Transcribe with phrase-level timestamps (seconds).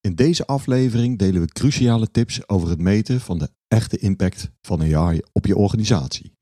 [0.00, 4.94] In deze aflevering delen we cruciale tips over het meten van de echte impact van
[4.94, 6.32] AI op je organisatie.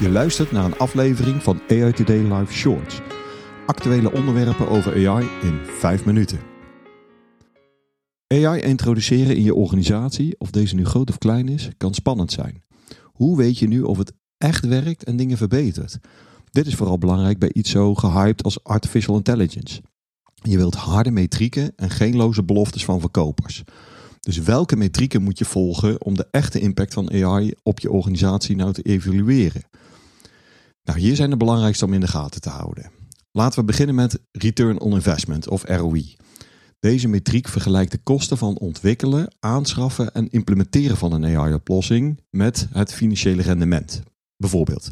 [0.00, 3.00] Je luistert naar een aflevering van AI Today Live Shorts.
[3.66, 6.40] Actuele onderwerpen over AI in 5 minuten.
[8.26, 12.62] AI introduceren in je organisatie, of deze nu groot of klein is, kan spannend zijn.
[13.02, 15.98] Hoe weet je nu of het echt werkt en dingen verbetert?
[16.50, 19.80] Dit is vooral belangrijk bij iets zo gehyped als artificial intelligence.
[20.42, 23.62] Je wilt harde metrieken en geen loze beloftes van verkopers.
[24.20, 28.56] Dus welke metrieken moet je volgen om de echte impact van AI op je organisatie
[28.56, 29.62] nou te evalueren?
[30.82, 32.90] Nou, hier zijn de belangrijkste om in de gaten te houden.
[33.32, 36.16] Laten we beginnen met Return on Investment of ROI.
[36.80, 42.92] Deze metriek vergelijkt de kosten van ontwikkelen, aanschaffen en implementeren van een AI-oplossing met het
[42.92, 44.02] financiële rendement.
[44.36, 44.90] Bijvoorbeeld,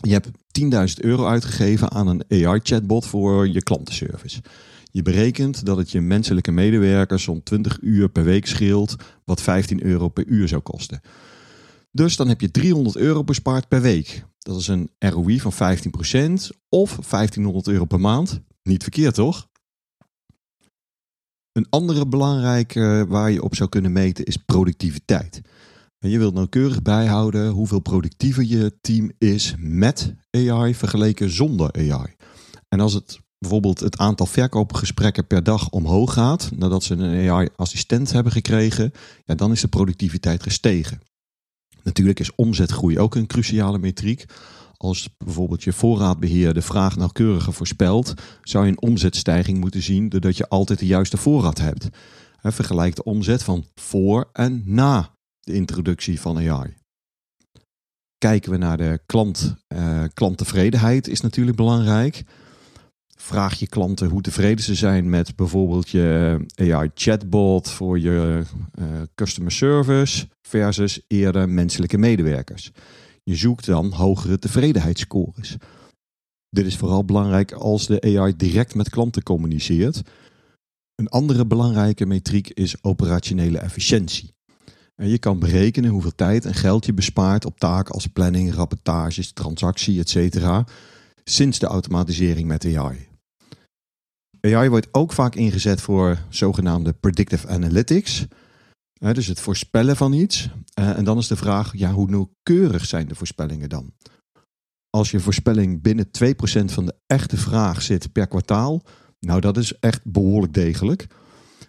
[0.00, 0.28] je hebt
[0.60, 4.40] 10.000 euro uitgegeven aan een AI-chatbot voor je klantenservice.
[4.98, 9.84] Je berekent dat het je menselijke medewerkers zo'n 20 uur per week scheelt, wat 15
[9.84, 11.00] euro per uur zou kosten.
[11.90, 14.24] Dus dan heb je 300 euro bespaard per week.
[14.38, 15.56] Dat is een ROI van 15%
[16.68, 18.40] of 1500 euro per maand.
[18.62, 19.48] Niet verkeerd, toch?
[21.52, 25.40] Een andere belangrijke waar je op zou kunnen meten is productiviteit.
[25.98, 32.14] Je wilt nauwkeurig bijhouden hoeveel productiever je team is met AI vergeleken zonder AI.
[32.68, 38.12] En als het bijvoorbeeld het aantal verkoopgesprekken per dag omhoog gaat, nadat ze een AI-assistent
[38.12, 38.92] hebben gekregen,
[39.24, 41.00] ja, dan is de productiviteit gestegen.
[41.82, 44.24] Natuurlijk is omzetgroei ook een cruciale metriek.
[44.76, 50.36] Als bijvoorbeeld je voorraadbeheer de vraag nauwkeuriger voorspelt, zou je een omzetstijging moeten zien doordat
[50.36, 51.88] je altijd de juiste voorraad hebt.
[52.42, 55.10] Vergelijk de omzet van voor en na
[55.40, 56.74] de introductie van AI.
[58.18, 62.24] Kijken we naar de klant, uh, klanttevredenheid is natuurlijk belangrijk.
[63.20, 68.42] Vraag je klanten hoe tevreden ze zijn met bijvoorbeeld je AI chatbot voor je
[68.78, 72.72] uh, customer service versus eerder menselijke medewerkers.
[73.22, 75.56] Je zoekt dan hogere tevredenheidsscores.
[76.50, 80.02] Dit is vooral belangrijk als de AI direct met klanten communiceert.
[80.94, 84.34] Een andere belangrijke metriek is operationele efficiëntie.
[84.94, 89.32] En je kan berekenen hoeveel tijd en geld je bespaart op taken als planning, rapportages,
[89.32, 90.48] transactie, etc.
[91.24, 93.07] sinds de automatisering met AI.
[94.40, 98.26] AI wordt ook vaak ingezet voor zogenaamde predictive analytics.
[98.92, 100.48] dus het voorspellen van iets.
[100.74, 103.92] Eh, en dan is de vraag, ja, hoe nauwkeurig zijn de voorspellingen dan?
[104.90, 108.82] Als je voorspelling binnen 2% van de echte vraag zit per kwartaal,
[109.20, 111.06] nou dat is echt behoorlijk degelijk.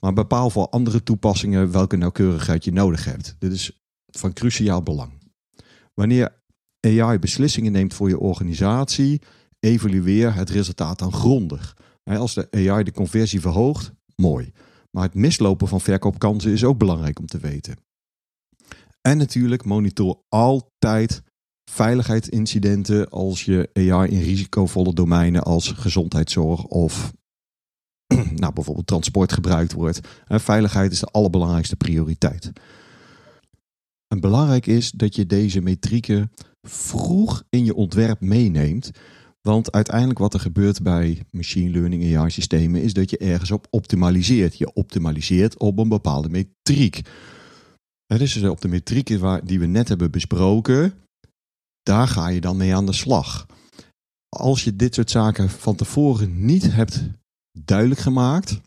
[0.00, 3.36] Maar bepaal voor andere toepassingen welke nauwkeurigheid je nodig hebt.
[3.38, 5.12] Dit is van cruciaal belang.
[5.94, 6.42] Wanneer
[6.80, 9.22] AI beslissingen neemt voor je organisatie,
[9.60, 11.76] evalueer het resultaat dan grondig.
[12.04, 14.52] Als de AI de conversie verhoogt, mooi.
[14.90, 17.76] Maar het mislopen van verkoopkansen is ook belangrijk om te weten.
[19.00, 21.22] En natuurlijk monitor altijd
[21.70, 27.12] veiligheidsincidenten als je AI in risicovolle domeinen als gezondheidszorg of
[28.34, 30.00] nou, bijvoorbeeld transport gebruikt wordt.
[30.26, 32.52] Veiligheid is de allerbelangrijkste prioriteit.
[34.08, 36.32] En belangrijk is dat je deze metrieken
[36.68, 38.90] vroeg in je ontwerp meeneemt.
[39.48, 43.66] Want uiteindelijk wat er gebeurt bij machine learning AI systemen is dat je ergens op
[43.70, 44.58] optimaliseert.
[44.58, 47.00] Je optimaliseert op een bepaalde metriek.
[48.06, 50.94] Dus op de metrieken die we net hebben besproken,
[51.82, 53.46] daar ga je dan mee aan de slag.
[54.28, 57.02] Als je dit soort zaken van tevoren niet hebt
[57.58, 58.60] duidelijk gemaakt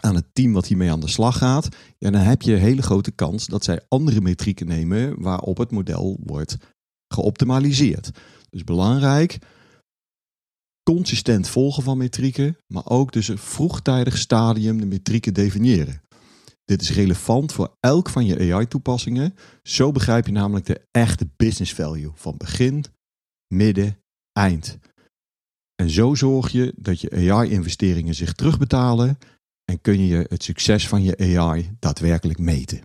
[0.00, 3.10] aan het team wat hiermee aan de slag gaat, dan heb je een hele grote
[3.10, 6.56] kans dat zij andere metrieken nemen waarop het model wordt
[7.14, 8.10] geoptimaliseerd.
[8.50, 9.38] Dus belangrijk,
[10.94, 16.02] consistent volgen van metrieken, maar ook dus een vroegtijdig stadium de metrieken definiëren.
[16.64, 19.34] Dit is relevant voor elk van je AI-toepassingen.
[19.62, 22.84] Zo begrijp je namelijk de echte business value van begin,
[23.54, 23.98] midden,
[24.32, 24.78] eind.
[25.74, 29.18] En zo zorg je dat je AI-investeringen zich terugbetalen
[29.64, 32.80] en kun je het succes van je AI daadwerkelijk meten.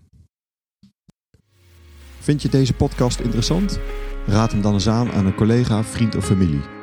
[2.19, 3.79] Vind je deze podcast interessant?
[4.25, 6.82] Raad hem dan eens aan aan een collega, vriend of familie.